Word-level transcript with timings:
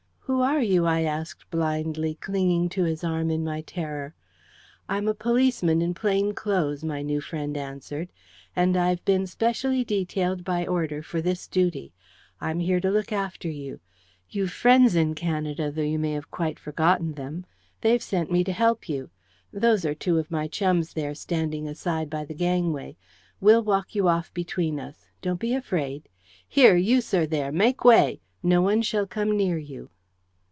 "Who 0.25 0.39
are 0.39 0.61
you?" 0.61 0.85
I 0.85 1.01
asked 1.01 1.49
blindly, 1.51 2.15
clinging 2.15 2.69
to 2.69 2.85
his 2.85 3.03
arm 3.03 3.29
in 3.29 3.43
my 3.43 3.59
terror. 3.61 4.15
"I'm 4.87 5.09
a 5.09 5.13
policeman 5.13 5.81
in 5.81 5.93
plain 5.93 6.31
clothes," 6.33 6.85
my 6.85 7.01
new 7.01 7.19
friend 7.19 7.57
answered; 7.57 8.07
"and 8.55 8.77
I've 8.77 9.03
been 9.03 9.27
specially 9.27 9.83
detailed 9.83 10.45
by 10.45 10.65
order 10.65 11.03
for 11.03 11.21
this 11.21 11.49
duty. 11.49 11.91
I'm 12.39 12.61
here 12.61 12.79
to 12.79 12.89
look 12.89 13.11
after 13.11 13.49
you. 13.49 13.81
You've 14.29 14.53
friends 14.53 14.95
in 14.95 15.15
Canada, 15.15 15.69
though 15.69 15.81
you 15.81 15.99
may 15.99 16.13
have 16.13 16.31
quite 16.31 16.57
forgotten 16.59 17.15
them. 17.15 17.45
They've 17.81 18.01
sent 18.01 18.31
me 18.31 18.45
to 18.45 18.53
help 18.53 18.87
you. 18.87 19.09
Those 19.51 19.83
are 19.83 19.93
two 19.93 20.17
of 20.17 20.31
my 20.31 20.47
chums 20.47 20.93
there, 20.93 21.13
standing 21.13 21.67
aside 21.67 22.09
by 22.09 22.23
the 22.23 22.33
gangway. 22.33 22.95
We'll 23.41 23.63
walk 23.63 23.95
you 23.95 24.07
off 24.07 24.33
between 24.33 24.79
us. 24.79 25.09
Don't 25.21 25.41
be 25.41 25.53
afraid. 25.53 26.07
Here, 26.47 26.77
you 26.77 27.01
sir, 27.01 27.25
there; 27.25 27.51
make 27.51 27.83
way! 27.83 28.21
No 28.41 28.61
one 28.61 28.81
shall 28.81 29.05
come 29.05 29.35
near 29.35 29.57
you." 29.57 29.89